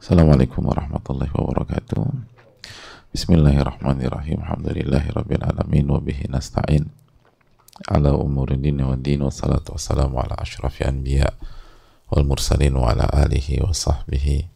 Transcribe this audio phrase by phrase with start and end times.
[0.00, 2.00] Assalamualaikum warahmatullahi wabarakatuh.
[3.12, 4.40] Bismillahirrahmanirrahim.
[4.40, 6.88] Alhamdulillahirabbil alamin wa bihi nasta'in
[7.84, 11.28] ala umuri din wa din wa salatu wassalamu ala asyrafil anbiya
[12.08, 14.48] wal mursalin wa ala alihi wa sahbihi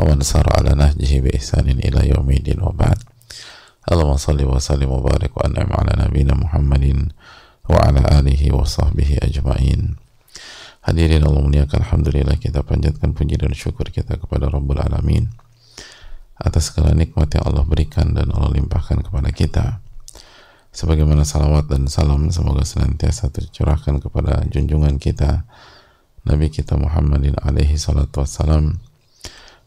[0.00, 3.04] wa man sara ala nahjihi bi ihsanin ila yaumidin wa ba'd.
[3.84, 7.12] Allahumma salli wa sallim wa barik wa an'im ala nabiyyina Muhammadin
[7.68, 10.00] wa ala alihi wa sahbihi ajma'in.
[10.80, 15.28] Hadirin Allah muliakan Alhamdulillah kita panjatkan puji dan syukur kita kepada Rabbul Alamin
[16.40, 19.84] atas segala nikmat yang Allah berikan dan Allah limpahkan kepada kita.
[20.72, 25.44] Sebagaimana salawat dan salam semoga senantiasa tercurahkan kepada junjungan kita
[26.24, 28.80] Nabi kita Muhammadin alaihi salatu wassalam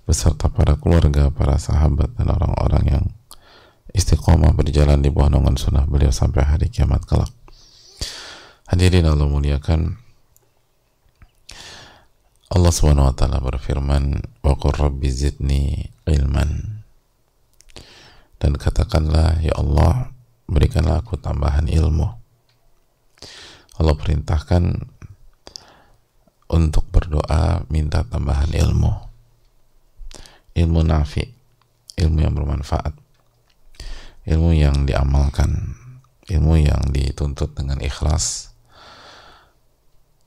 [0.10, 3.06] beserta para keluarga, para sahabat dan orang-orang yang
[3.94, 7.30] istiqomah berjalan di bawah naungan sunnah beliau sampai hari kiamat kelak.
[8.66, 10.03] Hadirin Allah muliakan
[12.54, 16.86] Allah Subhanahu berfirman, "Wa rabbi zidni ilman."
[18.38, 20.14] Dan katakanlah, "Ya Allah,
[20.46, 22.06] berikanlah aku tambahan ilmu."
[23.82, 24.86] Allah perintahkan
[26.54, 29.02] untuk berdoa minta tambahan ilmu.
[30.54, 31.26] Ilmu nafi,
[31.98, 32.94] ilmu yang bermanfaat.
[34.30, 35.74] Ilmu yang diamalkan,
[36.30, 38.53] ilmu yang dituntut dengan ikhlas.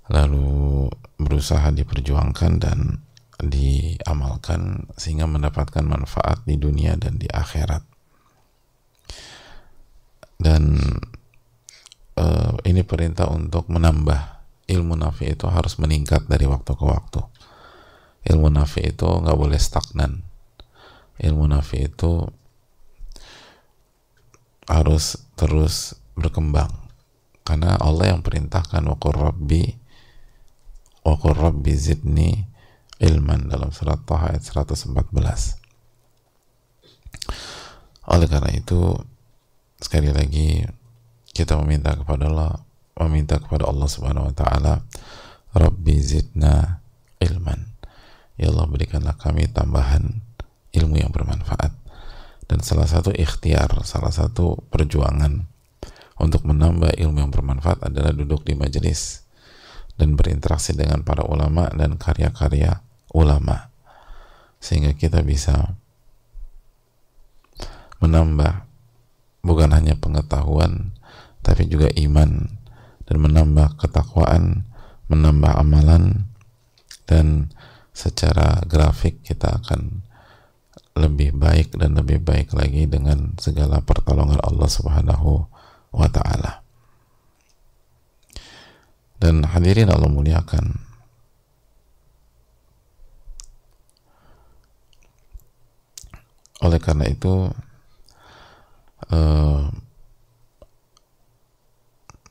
[0.07, 0.87] Lalu
[1.19, 3.03] berusaha diperjuangkan dan
[3.37, 7.85] diamalkan sehingga mendapatkan manfaat di dunia dan di akhirat.
[10.37, 10.79] Dan
[12.17, 14.37] uh, ini perintah untuk menambah
[14.69, 17.21] ilmu nafi itu harus meningkat dari waktu ke waktu.
[18.27, 20.27] Ilmu nafi itu nggak boleh stagnan.
[21.17, 22.27] Ilmu nafi itu
[24.67, 26.73] harus terus berkembang.
[27.47, 29.86] Karena Allah yang perintahkan wa rabbi
[31.07, 32.51] wa rabbi zidni
[32.99, 34.91] ilman dalam surat Taha ayat 114
[38.07, 38.99] oleh karena itu
[39.79, 40.67] sekali lagi
[41.31, 42.67] kita meminta kepada Allah
[42.97, 44.81] meminta kepada Allah subhanahu wa ta'ala
[45.57, 46.81] Rabbi zidna
[47.21, 47.77] ilman.
[48.41, 50.21] Ya Allah berikanlah kami tambahan
[50.73, 51.73] ilmu yang bermanfaat
[52.47, 55.49] dan salah satu ikhtiar salah satu perjuangan
[56.21, 59.26] untuk menambah ilmu yang bermanfaat adalah duduk di majelis
[59.97, 63.73] dan berinteraksi dengan para ulama dan karya-karya ulama
[64.61, 65.77] sehingga kita bisa
[68.01, 68.69] menambah
[69.41, 70.93] bukan hanya pengetahuan
[71.41, 72.51] tapi juga iman
[73.07, 74.69] dan menambah ketakwaan
[75.07, 76.27] menambah amalan
[77.07, 77.55] dan
[77.95, 80.05] secara grafik kita akan
[80.97, 85.45] lebih baik dan lebih baik lagi dengan segala pertolongan Allah Subhanahu
[85.93, 86.66] wa taala.
[89.17, 90.77] Dan hadirin Allah muliakan.
[96.65, 97.53] Oleh karena itu
[99.13, 99.63] uh,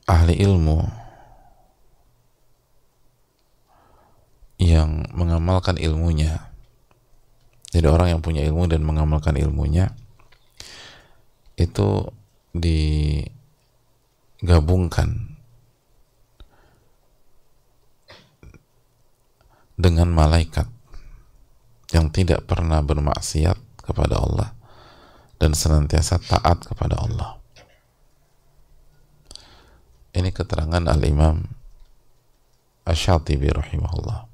[0.05, 0.81] ahli ilmu
[4.55, 6.55] yang mengamalkan ilmunya
[7.75, 9.91] jadi orang yang punya ilmu dan mengamalkan ilmunya
[11.59, 12.07] itu
[14.39, 15.34] digabungkan
[19.75, 20.67] dengan malaikat
[21.91, 24.49] yang tidak pernah bermaksiat kepada Allah
[25.37, 27.37] dan senantiasa taat kepada Allah.
[30.15, 31.43] Ini keterangan Al-Imam
[32.87, 34.31] Ash-Shatibi rahimahullah.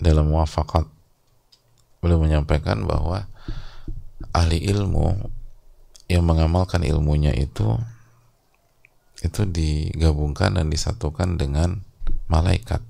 [0.00, 0.88] Dalam muafakat
[2.00, 3.28] beliau menyampaikan bahwa
[4.32, 5.28] ahli ilmu
[6.08, 7.76] yang mengamalkan ilmunya itu
[9.18, 11.82] itu digabungkan dan disatukan dengan
[12.28, 12.84] malaikat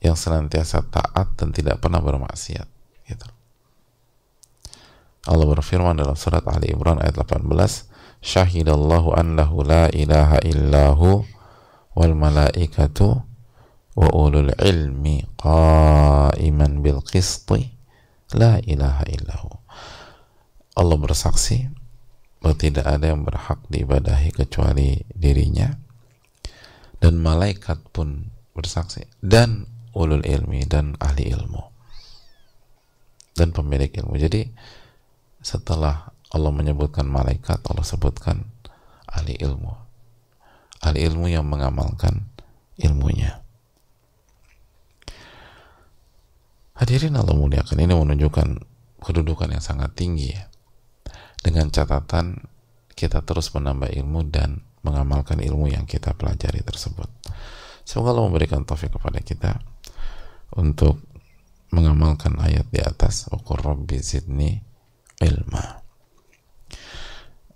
[0.00, 2.66] yang senantiasa taat dan tidak pernah bermaksiat
[3.04, 3.28] gitu.
[5.28, 7.44] Allah berfirman dalam surat Ali Imran ayat 18
[8.20, 11.24] Syahidallahu annahu la ilaha illahu
[11.96, 13.20] wal malaikatu
[13.96, 17.76] wa ulul ilmi qaiman bil qisti
[18.32, 19.50] la ilaha illahu
[20.76, 21.68] Allah bersaksi
[22.40, 25.76] bahwa tidak ada yang berhak diibadahi kecuali dirinya
[27.00, 29.08] dan malaikat pun bersaksi.
[29.18, 29.66] Dan
[29.96, 31.64] ulul ilmi dan ahli ilmu.
[33.34, 34.20] Dan pemilik ilmu.
[34.20, 34.46] Jadi
[35.40, 38.46] setelah Allah menyebutkan malaikat Allah sebutkan
[39.08, 39.72] ahli ilmu.
[40.84, 42.30] Ahli ilmu yang mengamalkan
[42.78, 43.40] ilmunya.
[46.80, 48.48] Hadirin Allah muliakan ini menunjukkan
[49.04, 50.48] kedudukan yang sangat tinggi ya.
[51.40, 52.48] Dengan catatan
[52.96, 57.08] kita terus menambah ilmu dan mengamalkan ilmu yang kita pelajari tersebut.
[57.84, 59.60] Semoga Allah memberikan taufik kepada kita
[60.56, 61.00] untuk
[61.70, 64.58] mengamalkan ayat di atas Uqur Rabbi zidni
[65.22, 65.80] ilma.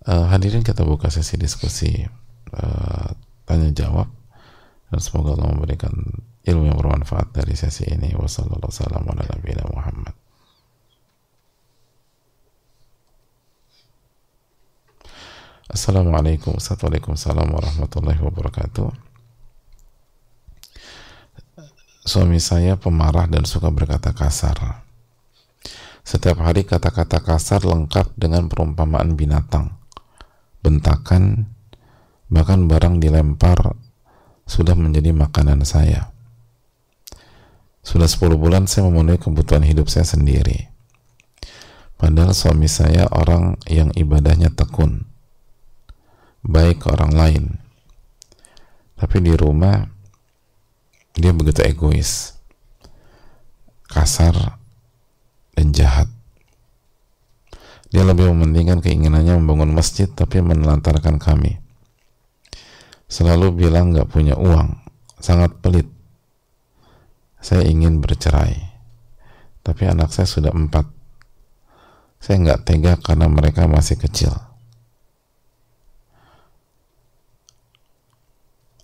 [0.05, 2.05] Uh, hadirin kita buka sesi diskusi
[2.53, 3.09] uh,
[3.49, 4.13] tanya jawab
[4.93, 5.97] dan semoga Allah memberikan
[6.45, 8.13] ilmu yang bermanfaat dari sesi ini.
[8.13, 10.24] Wassalamualaikum warahmatullahi wabarakatuh
[15.75, 18.95] Assalamualaikum Assalamualaikum warahmatullahi wabarakatuh.
[22.07, 24.87] Suami saya pemarah dan suka berkata kasar.
[26.07, 29.75] Setiap hari kata-kata kasar lengkap dengan perumpamaan binatang.
[30.63, 31.51] Bentakan
[32.31, 33.75] Bahkan barang dilempar
[34.47, 36.15] Sudah menjadi makanan saya.
[37.83, 40.71] Sudah 10 bulan saya memenuhi kebutuhan hidup saya sendiri.
[41.99, 45.14] Padahal suami saya orang yang ibadahnya tekun
[46.45, 47.45] baik ke orang lain.
[48.95, 49.81] Tapi di rumah
[51.17, 52.37] dia begitu egois
[53.89, 54.61] kasar
[55.57, 56.09] dan jahat.
[57.89, 61.63] Dia lebih mementingkan keinginannya membangun masjid tapi menelantarkan kami.
[63.07, 64.83] Selalu bilang gak punya uang
[65.23, 65.87] sangat pelit.
[67.39, 68.75] Saya ingin bercerai
[69.65, 70.85] tapi anak saya sudah empat.
[72.21, 74.33] Saya nggak tega karena mereka masih kecil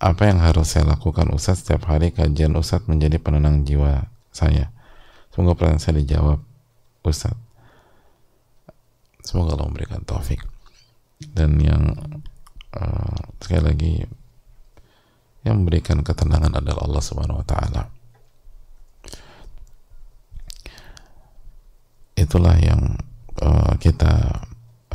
[0.00, 1.68] apa yang harus saya lakukan Ustadz?
[1.68, 4.72] Setiap hari kajian Ustadz menjadi penenang jiwa saya.
[5.28, 6.40] Semoga pertanyaan saya dijawab
[7.04, 7.36] Ustadz.
[9.20, 10.40] Semoga Allah memberikan taufik.
[11.20, 11.92] Dan yang
[12.72, 13.92] uh, sekali lagi
[15.44, 17.92] yang memberikan ketenangan adalah Allah Subhanahu wa taala.
[22.16, 22.96] Itulah yang
[23.44, 24.44] uh, kita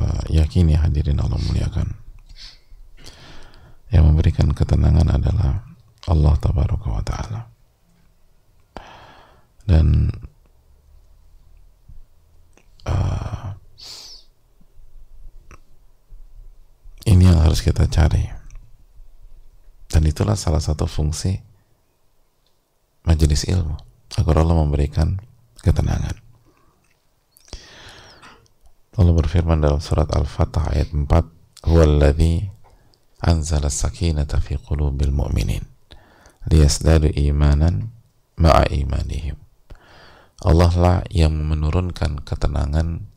[0.01, 2.04] uh, yakini hadirin Allah muliakan
[3.93, 5.61] yang memberikan ketenangan adalah
[6.05, 7.41] Allah tabaraka wa taala.
[9.65, 10.13] Dan
[12.85, 13.57] uh,
[17.09, 18.25] ini yang harus kita cari.
[19.89, 21.39] Dan itulah salah satu fungsi
[23.05, 23.77] majelis ilmu
[24.17, 25.17] agar Allah memberikan
[25.61, 26.19] ketenangan.
[28.95, 32.54] Allah berfirman dalam surat Al-Fatah ayat 4 huwallazi
[33.25, 35.65] anzala sakinata fi qulubil mu'minin
[36.45, 37.89] liyasdadu imanan
[38.37, 39.41] ma'a imanihim
[40.45, 43.09] Allah lah yang menurunkan ketenangan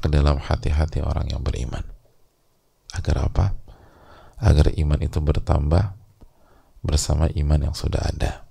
[0.00, 1.84] ke dalam hati-hati orang yang beriman.
[2.96, 3.46] Agar apa?
[4.42, 5.94] agar iman itu bertambah
[6.82, 8.42] bersama iman yang sudah ada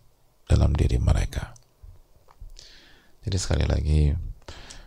[0.47, 1.51] dalam diri mereka.
[3.27, 4.15] Jadi sekali lagi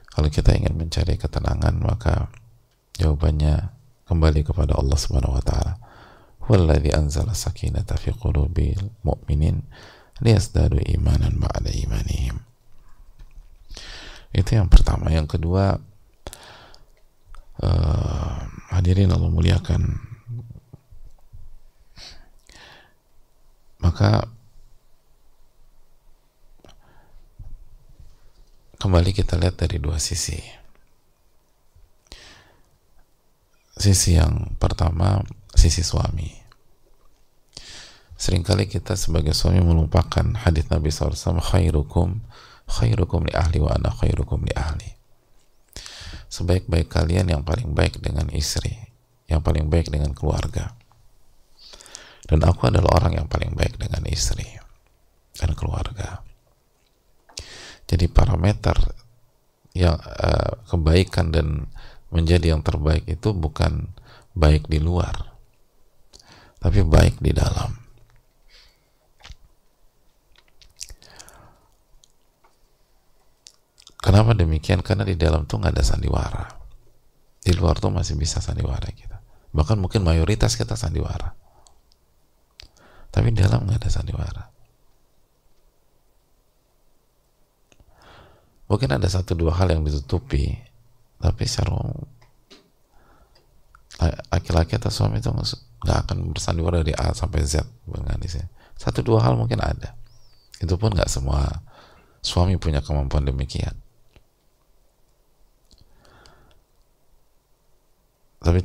[0.08, 2.32] kalau kita ingin mencari ketenangan maka
[2.96, 3.68] jawabannya
[4.08, 5.76] kembali kepada Allah Subhanahu wa taala
[6.44, 9.64] Walladhi anzala sakinata fi qulubil mu'minin
[10.20, 12.36] liyazdadu imanan ba'da imanihim.
[14.34, 15.08] Itu yang pertama.
[15.08, 15.78] Yang kedua,
[17.64, 18.38] uh,
[18.74, 19.82] hadirin Allah muliakan.
[23.80, 24.26] Maka
[28.80, 30.40] kembali kita lihat dari dua sisi.
[33.74, 35.24] Sisi yang pertama
[35.64, 36.28] sisi suami.
[38.20, 42.20] Seringkali kita sebagai suami melupakan hadis Nabi SAW khairukum
[42.68, 44.92] khairukum li ahli wa ana khairukum li ahli.
[46.28, 48.76] Sebaik-baik kalian yang paling baik dengan istri,
[49.28, 50.76] yang paling baik dengan keluarga.
[52.24, 54.48] Dan aku adalah orang yang paling baik dengan istri
[55.36, 56.24] dan keluarga.
[57.84, 58.76] Jadi parameter
[59.76, 61.68] yang uh, kebaikan dan
[62.08, 63.92] menjadi yang terbaik itu bukan
[64.32, 65.33] baik di luar,
[66.64, 67.76] tapi baik di dalam.
[74.00, 74.80] Kenapa demikian?
[74.80, 76.44] Karena di dalam tuh nggak ada sandiwara.
[77.44, 79.20] Di luar tuh masih bisa sandiwara kita.
[79.52, 81.36] Bahkan mungkin mayoritas kita sandiwara.
[83.12, 84.44] Tapi di dalam nggak ada sandiwara.
[88.72, 90.56] Mungkin ada satu dua hal yang ditutupi,
[91.20, 91.76] tapi secara
[94.02, 97.62] laki-laki atau suami itu nggak akan bersandiwara dari A sampai Z
[98.26, 98.46] sini.
[98.74, 99.94] Satu dua hal mungkin ada.
[100.58, 101.62] Itu pun nggak semua
[102.24, 103.76] suami punya kemampuan demikian.
[108.44, 108.60] Tapi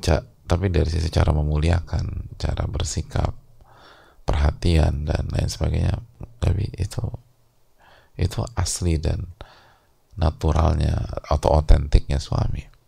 [0.50, 3.32] tapi dari sisi cara memuliakan, cara bersikap,
[4.26, 6.02] perhatian dan lain sebagainya,
[6.42, 7.06] tapi itu
[8.20, 9.32] itu asli dan
[10.20, 11.00] naturalnya
[11.32, 12.79] atau otentiknya suami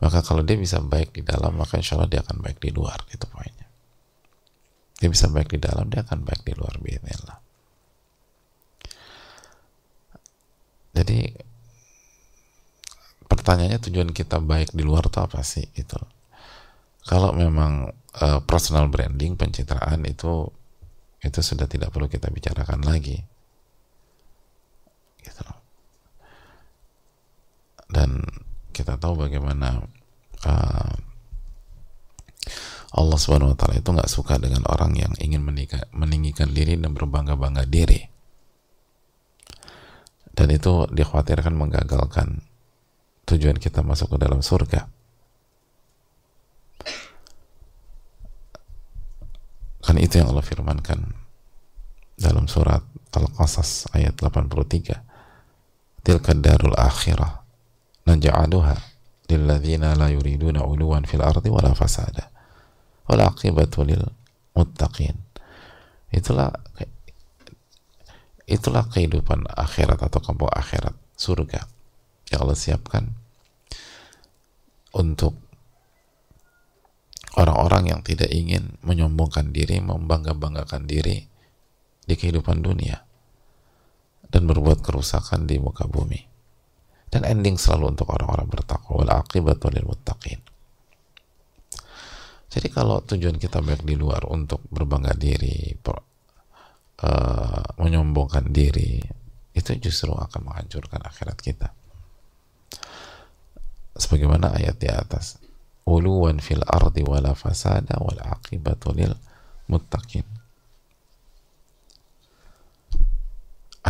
[0.00, 3.04] maka kalau dia bisa baik di dalam maka insya Allah dia akan baik di luar
[3.08, 3.68] gitu poinnya.
[5.00, 7.50] Dia bisa baik di dalam dia akan baik di luar bismillah
[10.90, 11.32] jadi
[13.30, 15.96] pertanyaannya tujuan kita baik di luar itu apa sih itu
[17.06, 17.88] kalau memang
[18.20, 20.50] uh, personal branding pencitraan itu
[21.20, 23.20] itu sudah tidak perlu kita bicarakan lagi.
[25.20, 25.42] Gitu
[27.90, 28.22] dan
[28.70, 29.84] kita tahu bagaimana
[30.46, 30.94] uh,
[32.90, 36.90] Allah Subhanahu wa taala itu nggak suka dengan orang yang ingin menikah, meninggikan diri dan
[36.90, 38.02] berbangga-bangga diri.
[40.34, 42.42] Dan itu dikhawatirkan menggagalkan
[43.30, 44.90] tujuan kita masuk ke dalam surga.
[49.80, 51.14] Kan itu yang Allah firmankan
[52.18, 52.82] dalam surat
[53.14, 54.98] Al-Qasas ayat 83.
[56.00, 57.39] Tilka darul akhirah
[58.10, 58.74] naj'aluha
[59.30, 62.26] lilladzina la yuriduna uluwan fil ardi wala fasada
[63.06, 64.02] wal aqibatu lil
[64.58, 65.14] muttaqin
[66.10, 66.50] itulah
[68.50, 71.62] itulah kehidupan akhirat atau kampung akhirat surga
[72.34, 73.14] yang Allah siapkan
[74.90, 75.38] untuk
[77.38, 81.30] orang-orang yang tidak ingin menyombongkan diri, membangga-banggakan diri
[82.02, 83.06] di kehidupan dunia
[84.30, 86.29] dan berbuat kerusakan di muka bumi.
[87.10, 89.02] Dan ending selalu untuk orang-orang bertakwa.
[89.02, 90.38] Wal aqibatu lil muttaqin.
[92.50, 96.02] Jadi kalau tujuan kita baik di luar untuk berbangga diri, per,
[97.06, 98.98] uh, menyombongkan diri,
[99.54, 101.70] itu justru akan menghancurkan akhirat kita.
[103.94, 105.38] Sebagaimana ayat di atas,
[105.86, 109.14] uluwan fil ardi wala fasada wal aqibatu lil
[109.70, 110.39] muttaqin.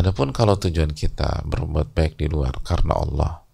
[0.00, 3.44] Adapun kalau tujuan kita berbuat baik di luar karena Allah,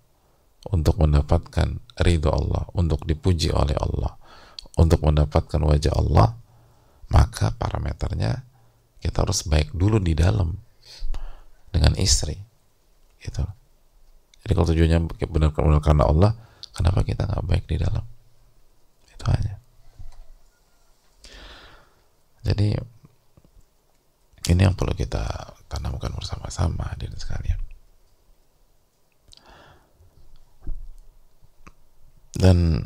[0.70, 4.14] untuk mendapatkan ridho Allah, untuk dipuji oleh Allah,
[4.78, 6.38] untuk mendapatkan wajah Allah
[7.10, 8.42] maka parameternya
[8.98, 10.58] kita harus baik dulu di dalam
[11.70, 12.34] dengan istri
[13.22, 13.42] gitu.
[14.42, 16.30] Jadi kalau tujuannya benar-benar karena Allah
[16.74, 18.04] kenapa kita nggak baik di dalam?
[19.10, 19.54] Itu aja.
[22.46, 22.68] Jadi
[24.46, 27.60] ini yang perlu kita tanamkan bersama-sama hadirin sekalian.
[32.36, 32.84] Dan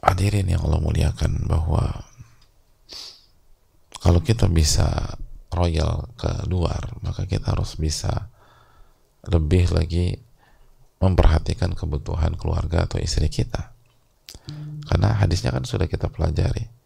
[0.00, 2.08] hadirin yang Allah muliakan bahwa
[4.00, 5.18] kalau kita bisa
[5.52, 8.32] royal ke luar maka kita harus bisa
[9.28, 10.16] lebih lagi
[10.98, 13.76] memperhatikan kebutuhan keluarga atau istri kita.
[14.88, 16.77] Karena hadisnya kan sudah kita pelajari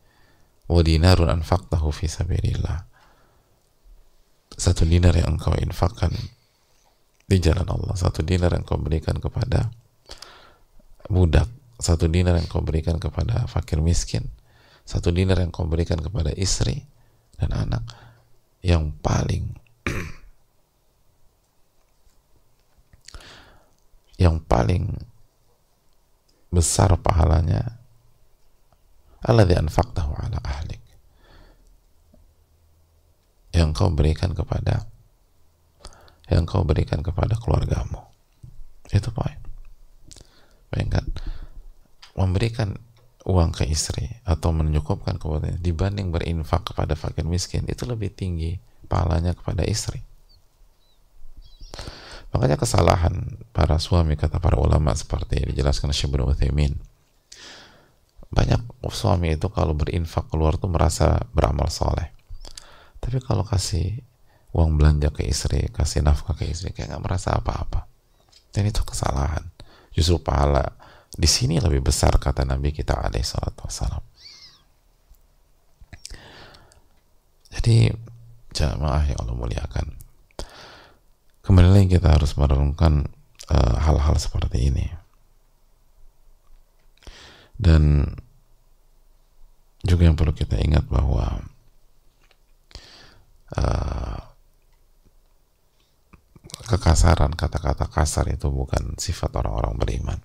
[0.71, 2.07] wadinarun anfaqtahu fi
[4.53, 6.13] satu dinar yang engkau infakkan
[7.27, 9.73] di jalan Allah satu dinar yang kau berikan kepada
[11.09, 11.49] budak
[11.81, 14.31] satu dinar yang kau berikan kepada fakir miskin
[14.87, 16.87] satu dinar yang kau berikan kepada istri
[17.41, 17.83] dan anak
[18.63, 19.59] yang paling
[24.23, 24.95] yang paling
[26.53, 27.82] besar pahalanya
[29.23, 30.83] alladzi anfaqtahu ala ahlik.
[33.53, 34.89] Yang kau berikan kepada
[36.33, 38.01] yang kau berikan kepada keluargamu.
[38.89, 39.37] Itu poin.
[40.73, 41.05] Bayangkan
[42.17, 42.81] memberikan
[43.23, 48.59] uang ke istri atau menyukupkan kebutuhan dibanding berinfak kepada fakir miskin itu lebih tinggi
[48.91, 50.03] pahalanya kepada istri.
[52.33, 56.75] Makanya kesalahan para suami kata para ulama seperti dijelaskan Syekh bin Uthaymin
[58.33, 58.61] banyak
[58.93, 62.13] suami itu kalau berinfak keluar tuh merasa beramal soleh
[63.01, 64.01] tapi kalau kasih
[64.53, 67.89] uang belanja ke istri kasih nafkah ke istri kayak nggak merasa apa-apa
[68.53, 69.49] dan itu kesalahan
[69.93, 70.77] justru pahala
[71.13, 74.01] di sini lebih besar kata Nabi kita alaih salatu wassalam.
[77.53, 77.93] Jadi
[78.57, 79.93] jamaah yang Allah muliakan.
[81.45, 83.13] Kembali lagi kita harus merenungkan
[83.53, 84.89] eh, hal-hal uh, seperti ini.
[87.63, 88.11] Dan
[89.87, 91.47] juga yang perlu kita ingat bahwa
[93.55, 94.19] uh,
[96.67, 100.19] kekasaran kata-kata kasar itu bukan sifat orang-orang beriman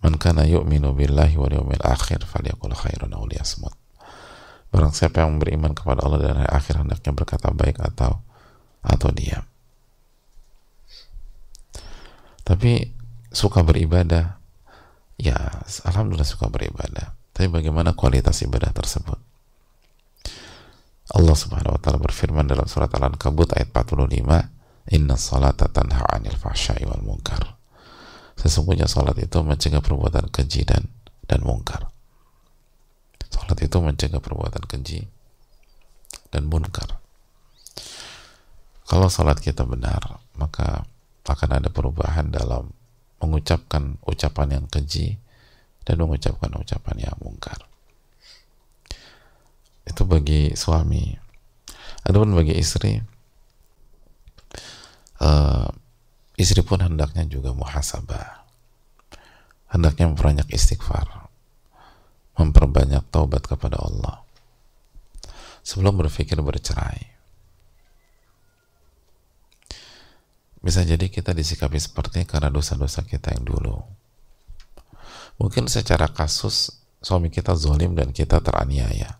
[0.00, 3.76] Man kana yu'minu billahi wal yawmil akhir falyakul khairan aw liyasmut.
[4.72, 8.24] Barang siapa yang beriman kepada Allah dan hari akhir hendaknya berkata baik atau
[8.80, 9.44] atau diam.
[12.40, 12.96] Tapi
[13.28, 14.39] suka beribadah,
[15.20, 15.36] ya
[15.84, 17.14] alhamdulillah suka beribadah.
[17.36, 19.20] Tapi bagaimana kualitas ibadah tersebut?
[21.10, 24.48] Allah Subhanahu wa taala berfirman dalam surat Al-Ankabut ayat 45,
[24.94, 27.58] "Inna salata tanha 'anil fahsya'i wal munkar."
[28.40, 30.88] Sesungguhnya sholat itu mencegah perbuatan keji dan
[31.28, 31.92] dan mungkar.
[33.28, 35.04] Sholat itu mencegah perbuatan keji
[36.30, 36.98] dan munkar.
[38.90, 40.82] kalau salat kita benar maka
[41.22, 42.74] akan ada perubahan dalam
[43.20, 45.20] mengucapkan ucapan yang keji
[45.84, 47.60] dan mengucapkan ucapan yang mungkar.
[49.84, 51.16] Itu bagi suami.
[52.04, 52.96] Adapun bagi istri
[55.20, 55.68] uh,
[56.40, 58.40] istri pun hendaknya juga muhasabah.
[59.70, 61.20] Hendaknya memperbanyak istighfar
[62.40, 64.24] memperbanyak taubat kepada Allah.
[65.60, 67.19] Sebelum berpikir bercerai
[70.60, 73.80] Bisa jadi kita disikapi seperti karena dosa-dosa kita yang dulu.
[75.40, 79.16] Mungkin secara kasus suami kita zolim dan kita teraniaya.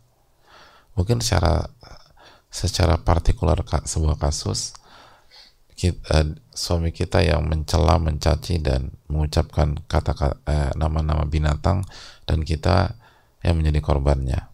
[0.92, 1.64] Mungkin secara
[2.52, 4.76] secara partikular sebuah kasus
[5.80, 10.12] kita, eh, suami kita yang mencela, mencaci dan mengucapkan kata
[10.44, 11.88] eh, nama-nama binatang
[12.28, 13.00] dan kita
[13.40, 14.44] yang menjadi korbannya.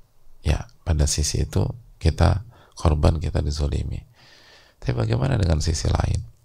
[0.47, 1.66] Ya, pada sisi itu
[1.99, 2.47] kita
[2.78, 4.07] korban kita dizolimi.
[4.78, 6.36] Tapi bagaimana dengan sisi lain?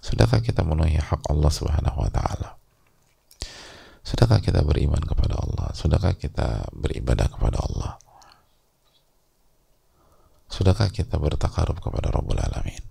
[0.00, 2.56] Sudahkah kita memenuhi hak Allah Subhanahu wa taala?
[4.00, 5.76] Sudahkah kita beriman kepada Allah?
[5.76, 8.00] Sudahkah kita beribadah kepada Allah?
[10.50, 12.82] Sudahkah kita bertakarub kepada Rabbul Alamin?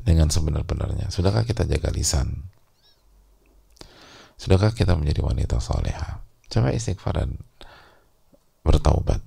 [0.00, 1.12] Dengan sebenar-benarnya.
[1.12, 2.50] Sudahkah kita jaga lisan?
[4.40, 6.24] Sudahkah kita menjadi wanita soleha?
[6.48, 7.36] Coba istighfar dan
[8.64, 9.20] bertaubat.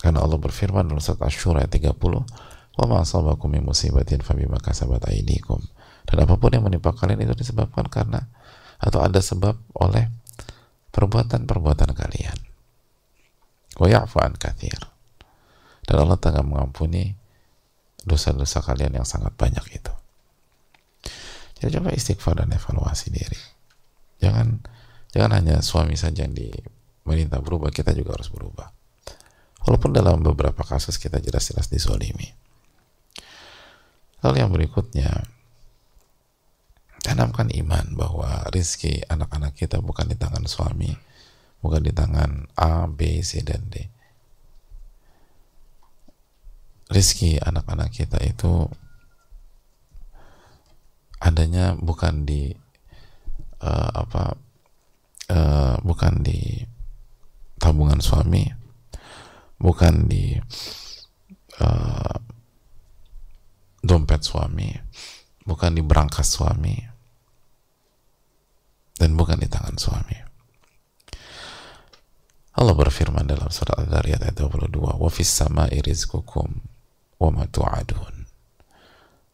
[0.00, 1.96] Karena Allah berfirman dalam surat Ash-Shura 30,
[2.78, 3.02] wa ma
[3.50, 5.58] min musibatin fabima kasabat aydikum.
[6.06, 8.30] Dan apa pun yang menimpa kalian itu disebabkan karena
[8.80, 10.10] atau ada sebab oleh
[10.90, 12.38] perbuatan-perbuatan kalian.
[13.78, 14.78] Wa ya'fu an kathir.
[15.84, 17.14] Dan Allah tengah mengampuni
[18.02, 19.92] dosa-dosa kalian yang sangat banyak itu.
[21.60, 23.40] Jadi coba istighfar dan evaluasi diri.
[24.24, 24.64] Jangan
[25.12, 28.72] jangan hanya suami saja yang diminta berubah kita juga harus berubah.
[29.68, 32.32] Walaupun dalam beberapa kasus kita jelas-jelas disolimi
[34.20, 35.24] Lalu yang berikutnya,
[37.00, 40.92] tanamkan iman bahwa rizki anak-anak kita bukan di tangan suami,
[41.64, 43.88] bukan di tangan A, B, C, dan D.
[46.90, 48.68] Rizki anak-anak kita itu
[51.20, 52.50] adanya bukan di
[53.62, 54.34] uh, apa
[55.30, 56.66] uh, bukan di
[57.60, 58.48] tabungan suami,
[59.60, 60.34] bukan di
[61.62, 62.29] uh,
[63.80, 64.70] dompet suami,
[65.44, 66.76] bukan di berangkas suami,
[69.00, 70.16] dan bukan di tangan suami.
[72.60, 76.60] Allah berfirman dalam surat Al-Dhariyat ayat 22, "Wa fis sama'i rizqukum
[77.16, 78.28] wa ma tu'adun."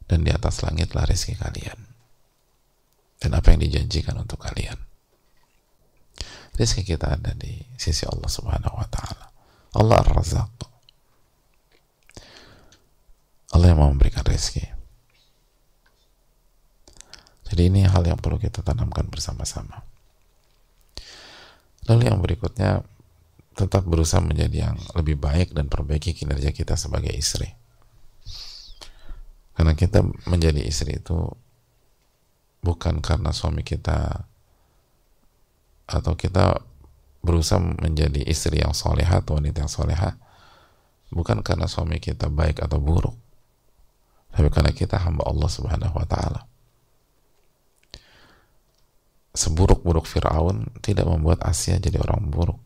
[0.06, 1.80] Dan di atas langitlah rezeki kalian.
[3.18, 4.78] Dan apa yang dijanjikan untuk kalian.
[6.54, 9.26] Rezeki kita ada di sisi Allah Subhanahu wa taala.
[9.74, 10.75] Allah Ar-Razzaq.
[13.54, 14.74] Allah yang mau memberikan rezeki.
[17.46, 19.86] Jadi ini hal yang perlu kita tanamkan bersama-sama.
[21.86, 22.82] Lalu yang berikutnya
[23.54, 27.54] tetap berusaha menjadi yang lebih baik dan perbaiki kinerja kita sebagai istri.
[29.54, 31.30] Karena kita menjadi istri itu
[32.60, 34.26] bukan karena suami kita
[35.86, 36.58] atau kita
[37.22, 40.18] berusaha menjadi istri yang soleha atau wanita yang soleha
[41.14, 43.14] bukan karena suami kita baik atau buruk
[44.36, 46.44] tapi karena kita hamba Allah Subhanahu wa taala.
[49.32, 52.60] Seburuk-buruk Firaun tidak membuat Asia jadi orang buruk.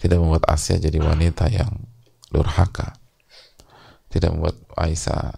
[0.00, 1.68] Tidak membuat Asia jadi wanita yang
[2.32, 2.96] durhaka.
[4.08, 5.36] Tidak membuat Aisyah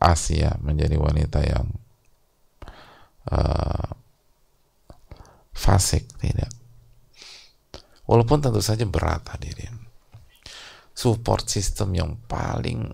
[0.00, 1.68] Asia menjadi wanita yang
[3.28, 3.92] uh,
[5.52, 6.48] fasik tidak.
[8.08, 9.84] Walaupun tentu saja berat hadirin.
[10.96, 12.92] Support system yang paling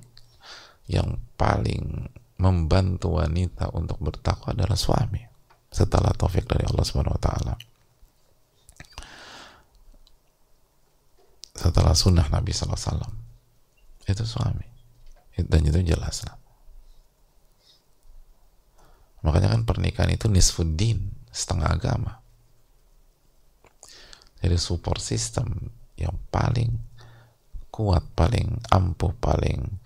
[0.86, 5.24] yang paling membantu wanita untuk bertakwa adalah suami
[5.72, 7.54] setelah taufik dari Allah Subhanahu wa taala.
[11.56, 13.14] Setelah sunnah Nabi sallallahu alaihi wasallam.
[14.06, 14.68] Itu suami.
[15.36, 16.36] Dan itu jelas lah.
[19.26, 22.22] Makanya kan pernikahan itu nisfuddin, setengah agama.
[24.38, 26.78] Jadi support system yang paling
[27.74, 29.80] kuat, paling ampuh, paling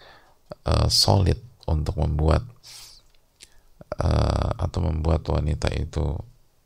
[0.66, 2.42] uh, solid untuk membuat
[4.00, 6.16] uh, atau membuat wanita itu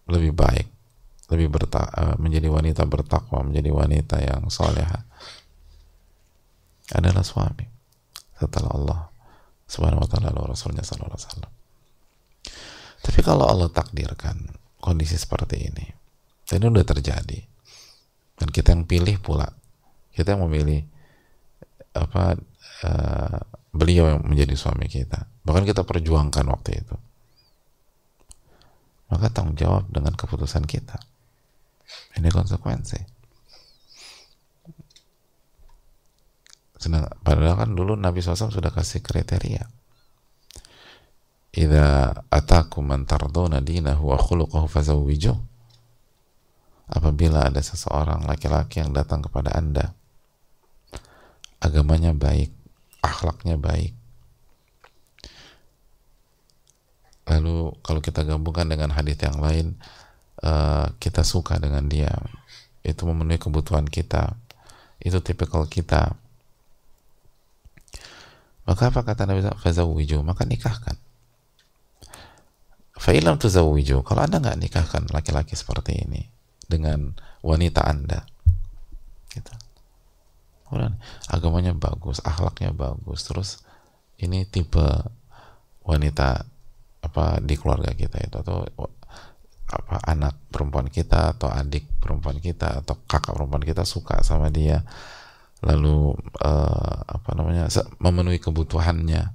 [0.09, 0.68] lebih baik,
[1.33, 5.05] lebih berta uh, menjadi wanita bertakwa, menjadi wanita yang soleha
[6.92, 7.64] adalah suami.
[8.35, 9.01] Setelah Allah
[9.64, 11.53] subhanahu wa ta'ala rasulnya sallallahu alaihi
[13.05, 14.49] tapi kalau Allah takdirkan
[14.81, 15.87] kondisi seperti ini
[16.49, 17.40] dan ini udah terjadi
[18.40, 19.49] dan kita yang pilih pula
[20.16, 20.85] kita yang memilih
[21.92, 22.40] apa
[23.75, 25.27] beliau yang menjadi suami kita.
[25.43, 26.97] Bahkan kita perjuangkan waktu itu.
[29.11, 30.97] Maka tanggung jawab dengan keputusan kita.
[32.17, 33.01] Ini konsekuensi.
[36.79, 39.67] Sedang, padahal kan dulu Nabi SAW sudah kasih kriteria.
[41.55, 44.67] Idza atakum man tarduna dinahu wa khuluquhu
[46.85, 49.97] apabila ada seseorang laki-laki yang datang kepada Anda
[51.65, 52.53] agamanya baik,
[53.05, 53.93] akhlaknya baik.
[57.25, 59.81] Lalu kalau kita gabungkan dengan hadis yang lain,
[60.45, 62.12] uh, kita suka dengan dia,
[62.85, 64.37] itu memenuhi kebutuhan kita,
[65.01, 66.12] itu tipikal kita.
[68.64, 70.25] Maka apa kata Nabi SAW?
[70.25, 70.97] Maka nikahkan.
[72.97, 74.01] Fa'ilam tuzawwiju.
[74.05, 76.25] Kalau Anda nggak nikahkan laki-laki seperti ini
[76.64, 77.12] dengan
[77.45, 78.25] wanita Anda,
[79.29, 79.63] gitu
[80.75, 80.99] Kemudian
[81.31, 83.23] agamanya bagus, akhlaknya bagus.
[83.23, 83.63] Terus
[84.19, 84.83] ini tipe
[85.87, 86.43] wanita
[86.99, 88.67] apa di keluarga kita itu atau
[89.71, 94.83] apa anak perempuan kita atau adik perempuan kita atau kakak perempuan kita suka sama dia.
[95.63, 97.71] Lalu uh, apa namanya
[98.03, 99.31] memenuhi kebutuhannya.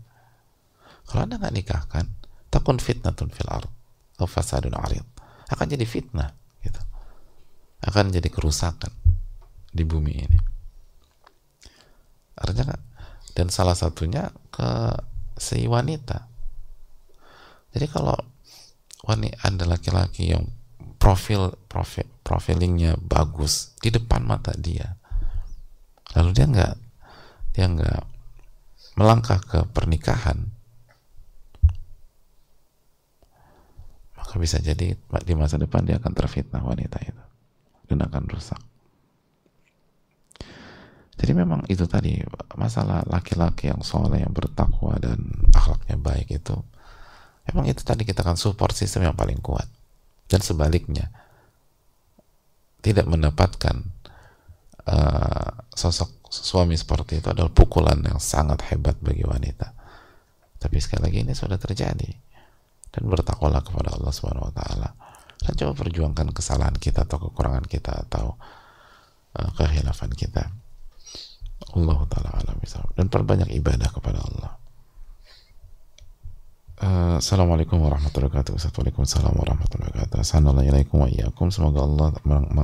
[1.08, 2.04] Kalau anda nggak nikahkan
[2.52, 3.72] takun fitnatun fil ard
[4.20, 5.08] fasadun arid.
[5.48, 6.36] Akan jadi fitnah
[6.68, 6.84] gitu.
[7.80, 8.92] Akan jadi kerusakan
[9.72, 10.49] di bumi ini
[12.40, 12.80] artinya
[13.36, 14.96] dan salah satunya ke
[15.36, 16.26] si wanita.
[17.76, 18.18] Jadi kalau
[19.06, 20.44] wanita ada laki-laki yang
[21.00, 25.00] profil profil profilingnya bagus di depan mata dia
[26.14, 26.76] lalu dia nggak
[27.56, 28.02] dia nggak
[29.00, 30.52] melangkah ke pernikahan
[34.20, 37.24] maka bisa jadi di masa depan dia akan terfitnah wanita itu
[37.88, 38.60] dan akan rusak
[41.20, 42.16] jadi memang itu tadi
[42.56, 45.20] masalah laki-laki yang soleh yang bertakwa dan
[45.52, 46.56] akhlaknya baik itu
[47.52, 49.68] memang itu tadi kita akan support sistem yang paling kuat.
[50.32, 51.12] Dan sebaliknya
[52.80, 53.84] tidak mendapatkan
[54.88, 59.76] uh, sosok suami seperti itu adalah pukulan yang sangat hebat bagi wanita.
[60.56, 62.08] Tapi sekali lagi ini sudah terjadi.
[62.90, 64.90] Dan bertakwalah kepada Allah Subhanahu Wa Taala.
[65.44, 68.40] Dan coba perjuangkan kesalahan kita atau kekurangan kita atau
[69.36, 70.59] uh, kehilafan kita
[71.76, 72.58] Allah taala alam
[72.96, 74.52] dan perbanyak ibadah kepada Allah.
[76.80, 78.56] Uh, Assalamualaikum warahmatullahi wabarakatuh.
[78.56, 80.24] Waalaikumsalam warahmatullahi wabarakatuh.
[80.24, 81.12] Assalamualaikum wa.
[81.52, 82.16] Semoga Allah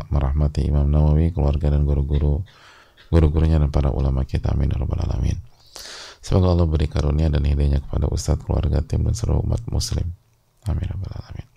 [0.07, 2.39] merahmati Imam Nawawi, keluarga dan guru-guru
[3.11, 4.55] guru-gurunya dan para ulama kita.
[4.55, 5.35] Amin ya rabbal alamin.
[6.23, 10.07] Semoga Allah beri karunia dan hidayahnya kepada ustadz, keluarga, tim dan seluruh umat muslim.
[10.63, 11.47] Amin ya rabbal alamin.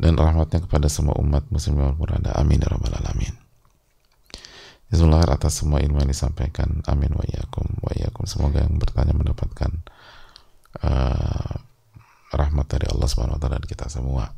[0.00, 2.32] Dan rahmatnya kepada semua umat muslim yang berada.
[2.40, 3.45] Amin ya rabbal alamin.
[4.86, 6.82] Jazakallah atas semua ilmu yang disampaikan.
[6.86, 8.22] Amin wa iyakum wa iyakum.
[8.30, 9.70] Semoga yang bertanya mendapatkan
[10.82, 11.54] uh,
[12.30, 14.30] rahmat dari Allah Subhanahu wa taala dan kita semua.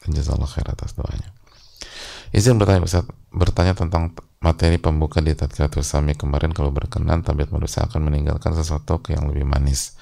[0.00, 1.28] Dan jazakallah khair atas doanya.
[2.32, 7.84] Izin bertanya Ustaz, bertanya tentang materi pembuka di Tadkiratul Sami kemarin kalau berkenan tabiat manusia
[7.84, 9.96] akan meninggalkan sesuatu yang lebih manis.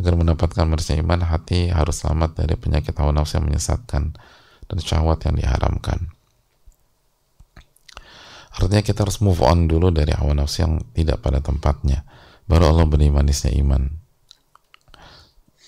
[0.00, 4.16] Agar mendapatkan manisnya iman, hati harus selamat dari penyakit hawa nafsu yang menyesatkan
[4.66, 6.10] dan syahwat yang diharamkan.
[8.52, 12.04] Artinya kita harus move on dulu dari hawa nafsu yang tidak pada tempatnya.
[12.44, 13.88] Baru Allah beri manisnya iman.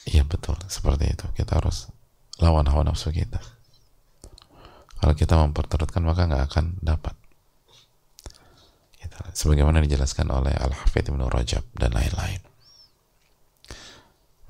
[0.05, 1.25] Iya betul, seperti itu.
[1.33, 1.88] Kita harus
[2.37, 3.40] lawan hawa nafsu kita.
[5.01, 7.16] Kalau kita memperturutkan maka nggak akan dapat.
[9.35, 12.40] Sebagaimana dijelaskan oleh Al-Hafidh Ibn Rajab dan lain-lain.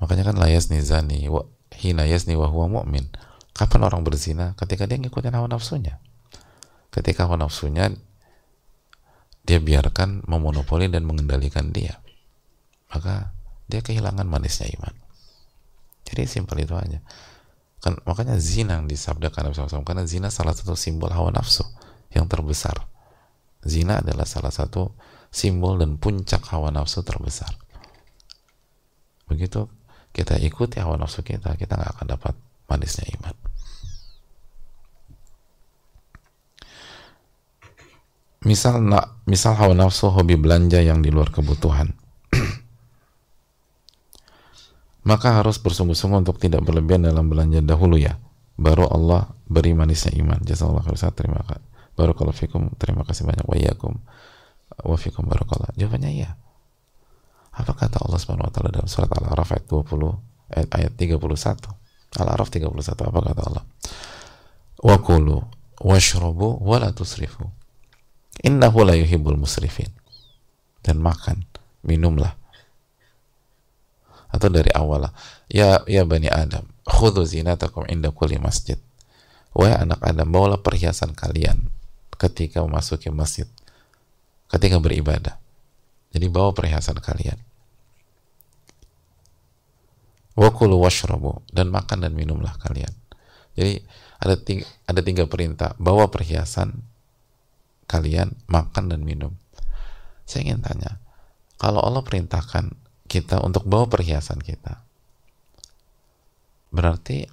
[0.01, 3.07] Makanya kan layas nizani wa hina yasni wa huwa mu'min.
[3.55, 4.53] Kapan orang berzina?
[4.59, 6.03] Ketika dia ngikutin hawa nafsunya.
[6.91, 7.93] Ketika hawa nafsunya
[9.45, 12.01] dia biarkan memonopoli dan mengendalikan dia
[12.95, 14.93] maka dia kehilangan manisnya iman.
[16.05, 17.01] Jadi simpel itu aja.
[17.81, 21.65] Kan makanya zina yang disabdakan Nabi SAW karena zina salah satu simbol hawa nafsu
[22.13, 22.87] yang terbesar.
[23.65, 24.93] Zina adalah salah satu
[25.33, 27.51] simbol dan puncak hawa nafsu terbesar.
[29.25, 29.65] Begitu
[30.13, 32.33] kita ikuti hawa nafsu kita kita nggak akan dapat
[32.69, 33.44] manisnya iman
[38.45, 41.91] misal nak misal hawa nafsu hobi belanja yang di luar kebutuhan.
[45.09, 48.21] Maka harus bersungguh-sungguh untuk tidak berlebihan dalam belanja dahulu ya.
[48.55, 50.39] Baru Allah beri manisnya iman.
[50.45, 52.71] Jazakallah khair terima kasih kalau fikum.
[52.77, 53.45] Terima kasih banyak.
[53.45, 53.93] Wa iyakum
[54.85, 55.73] wa fikum barakallah.
[55.75, 56.37] Jawabannya iya.
[57.55, 62.51] Apa kata Allah Subhanahu wa taala dalam surat Al-A'raf ayat 20 ayat, ayat 31 Al-A'raf
[62.51, 63.63] 31 apa kata Allah?
[64.83, 65.39] Wa kulu
[65.79, 67.47] washrabu wa la tusrifu
[68.43, 69.93] Innahu la yuhibbul musrifin.
[70.83, 71.47] Dan makan
[71.85, 72.35] minumlah.
[74.33, 75.07] Atau dari awal
[75.47, 78.75] ya ya bani Adam khudhu zinatakum inda kulli masjid.
[79.55, 81.71] Wahai anak Adam bawalah perhiasan kalian
[82.19, 83.47] ketika memasuki masjid
[84.51, 85.39] ketika beribadah.
[86.11, 87.39] Jadi bawa perhiasan kalian.
[90.35, 92.91] Wakulu washrabu dan makan dan minumlah kalian.
[93.55, 93.83] Jadi
[94.19, 95.71] ada tiga, ada tiga perintah.
[95.79, 96.83] Bawa perhiasan
[97.85, 99.33] kalian makan dan minum.
[100.25, 100.97] Saya ingin tanya
[101.61, 102.73] kalau Allah perintahkan
[103.05, 104.81] kita untuk bawa perhiasan kita
[106.73, 107.23] berarti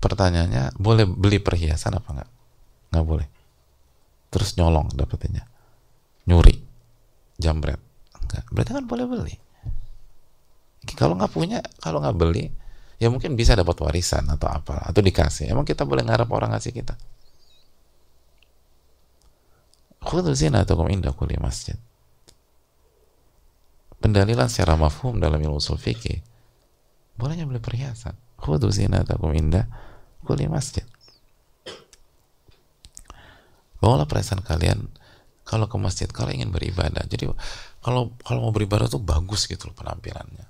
[0.00, 2.30] pertanyaannya boleh beli perhiasan apa enggak?
[2.94, 3.28] Nggak boleh.
[4.32, 5.44] Terus nyolong dapetinnya.
[6.24, 6.56] Nyuri.
[7.36, 7.82] Jambret.
[8.24, 8.48] Enggak.
[8.48, 9.34] Berarti kan boleh beli.
[10.96, 12.48] Kalau nggak punya kalau nggak beli
[12.96, 15.52] ya mungkin bisa dapat warisan atau apa atau dikasih.
[15.52, 16.96] Emang kita boleh ngarep orang ngasih kita
[20.00, 21.76] khudhu zinatakum inda kulli masjid.
[24.00, 26.24] Pendalilan secara mafhum dalam ilmu usul fikih
[27.20, 28.16] bolehnya beli perhiasan.
[28.40, 29.68] Khudhu zinatakum inda
[30.24, 30.84] kulli masjid.
[33.80, 34.88] Bawalah perhiasan kalian
[35.44, 37.04] kalau ke masjid kalau ingin beribadah.
[37.04, 37.28] Jadi
[37.84, 40.48] kalau kalau mau beribadah tuh bagus gitu loh penampilannya.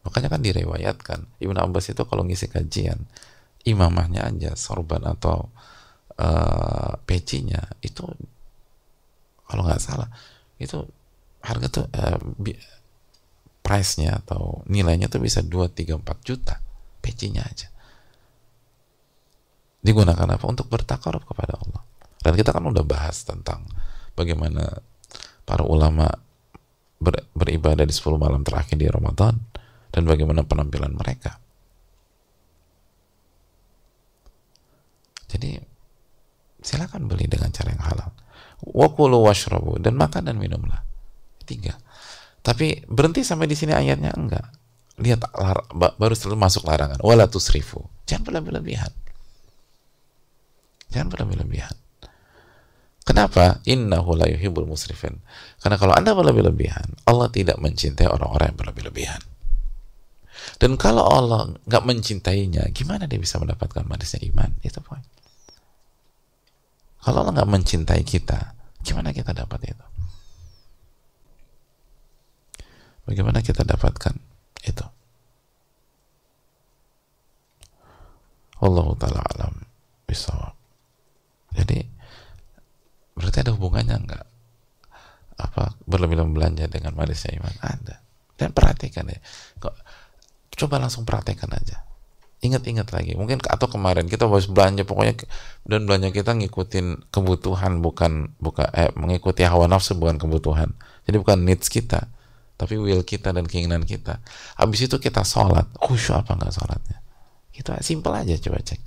[0.00, 3.04] Makanya kan direwayatkan Ibnu Abbas itu kalau ngisi kajian
[3.68, 5.52] imamahnya aja sorban atau
[6.20, 8.04] uh, pecinya itu
[9.48, 10.06] kalau nggak salah
[10.60, 10.84] itu
[11.40, 12.20] harga tuh uh,
[13.64, 16.60] price-nya atau nilainya tuh bisa 2, 3, 4 juta
[17.00, 17.72] pecinya aja.
[19.80, 20.44] Digunakan apa?
[20.44, 21.82] untuk bertakarub kepada Allah.
[22.20, 23.64] Dan kita kan udah bahas tentang
[24.12, 24.84] bagaimana
[25.48, 26.04] para ulama
[27.00, 29.40] ber, beribadah di 10 malam terakhir di Ramadan
[29.88, 31.40] dan bagaimana penampilan mereka.
[35.30, 35.69] Jadi
[36.60, 38.10] silakan beli dengan cara yang halal
[38.64, 40.84] wakulu washrabu dan makan dan minumlah
[41.48, 41.76] tiga
[42.40, 44.46] tapi berhenti sampai di sini ayatnya enggak
[45.00, 45.24] lihat
[45.72, 47.24] baru setelah masuk larangan wala
[48.04, 48.92] jangan berlebihan
[50.92, 51.74] jangan berlebihan
[53.10, 53.58] Kenapa?
[53.66, 55.18] Innahu la yuhibbul musrifin.
[55.58, 59.22] Karena kalau Anda berlebih-lebihan, Allah tidak mencintai orang-orang yang berlebih-lebihan.
[60.62, 64.54] Dan kalau Allah nggak mencintainya, gimana dia bisa mendapatkan manisnya iman?
[64.62, 65.02] Itu poin.
[67.00, 69.86] Kalau Allah nggak mencintai kita, gimana kita dapat itu?
[73.08, 74.14] Bagaimana kita dapatkan
[74.68, 74.86] itu?
[78.60, 79.54] Allah taala alam
[80.04, 80.36] bisa.
[81.56, 81.80] Jadi
[83.16, 84.24] berarti ada hubungannya enggak
[85.40, 88.04] apa berlebih-lebih belanja dengan manisnya iman ada
[88.36, 89.20] dan perhatikan ya
[89.56, 89.72] kok
[90.56, 91.80] coba langsung praktekkan aja
[92.40, 93.12] ingat-ingat lagi.
[93.16, 95.24] Mungkin atau kemarin kita harus belanja pokoknya
[95.68, 100.72] dan belanja kita ngikutin kebutuhan bukan bukan eh, mengikuti hawa nafsu bukan kebutuhan.
[101.04, 102.08] Jadi bukan needs kita
[102.60, 104.20] tapi will kita dan keinginan kita.
[104.60, 105.64] Habis itu kita sholat.
[105.80, 106.98] Khusyuk apa enggak sholatnya?
[107.56, 108.80] Itu simpel aja coba cek.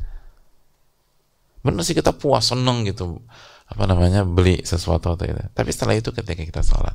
[1.66, 3.18] Benar sih kita puas seneng gitu.
[3.66, 5.42] Apa namanya beli sesuatu atau itu.
[5.58, 6.94] Tapi setelah itu ketika kita sholat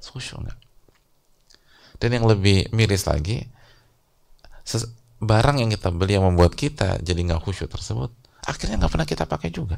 [0.00, 0.58] khusyuk enggak
[2.00, 3.44] dan yang lebih miris lagi
[5.20, 8.10] barang yang kita beli yang membuat kita jadi nggak khusyuk tersebut
[8.50, 9.76] akhirnya nggak pernah kita pakai juga.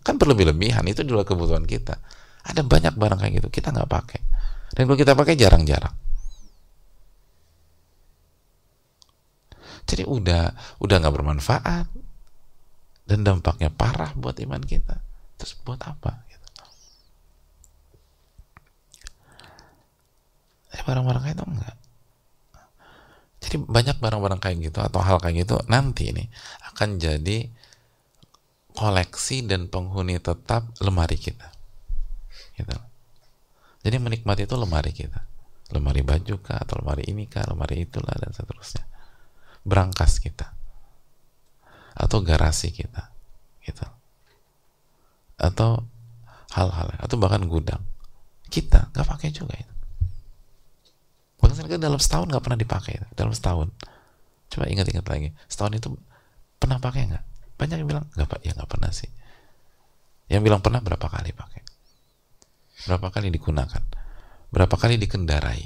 [0.00, 1.98] Kan berlebih-lebihan itu juga kebutuhan kita.
[2.44, 4.20] Ada banyak barang kayak gitu kita nggak pakai.
[4.72, 5.94] Dan kalau kita pakai jarang-jarang.
[9.84, 11.86] Jadi udah udah nggak bermanfaat.
[13.04, 14.96] Dan dampaknya parah buat iman kita.
[15.36, 16.48] Terus buat apa gitu.
[20.84, 21.83] Barang-barang itu enggak
[23.44, 26.24] jadi banyak barang-barang kayak gitu atau hal kayak gitu nanti ini
[26.72, 27.52] akan jadi
[28.74, 31.52] koleksi dan penghuni tetap lemari kita.
[32.58, 32.74] Gitu.
[33.84, 35.22] Jadi menikmati itu lemari kita.
[35.70, 38.82] Lemari baju kah, atau lemari ini kah, lemari itulah dan seterusnya.
[39.62, 40.50] Berangkas kita.
[41.94, 43.14] Atau garasi kita.
[43.62, 43.86] Gitu.
[45.38, 45.86] Atau
[46.54, 47.82] hal-hal atau bahkan gudang.
[48.50, 49.73] Kita nggak pakai juga itu
[51.44, 53.68] bahkan dalam setahun nggak pernah dipakai dalam setahun.
[54.48, 55.88] Coba ingat-ingat lagi setahun itu
[56.56, 57.24] pernah pakai nggak?
[57.60, 58.40] Banyak yang bilang nggak pak.
[58.46, 59.10] Ya nggak pernah sih.
[60.30, 61.62] Yang bilang pernah berapa kali pakai?
[62.88, 63.82] Berapa kali digunakan?
[64.48, 65.62] Berapa kali dikendarai?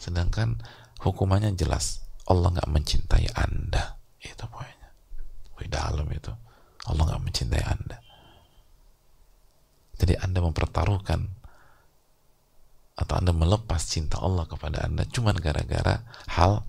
[0.00, 0.60] Sedangkan
[1.04, 3.98] hukumannya jelas Allah nggak mencintai anda.
[4.20, 4.90] Itu poinnya.
[5.58, 6.32] Wih, dalam itu.
[6.88, 7.98] Allah nggak mencintai anda.
[10.00, 11.39] Jadi anda mempertaruhkan
[12.96, 16.62] atau Anda melepas cinta Allah kepada Anda cuman gara-gara hal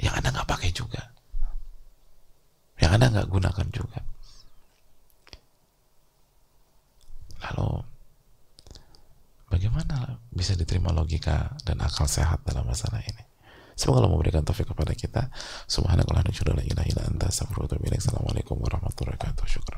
[0.00, 1.12] yang Anda nggak pakai juga.
[2.80, 4.00] Yang Anda nggak gunakan juga.
[7.42, 7.82] Lalu,
[9.50, 13.24] bagaimana bisa diterima logika dan akal sehat dalam masalah ini?
[13.72, 15.32] Semoga Allah memberikan taufik kepada kita.
[15.66, 17.26] Subhanakallah nusyurullah ilaha illa anta.
[17.32, 19.44] Assalamualaikum warahmatullahi wabarakatuh.
[19.48, 19.76] Syukur.